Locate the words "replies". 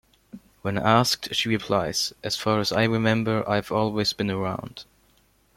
1.49-2.11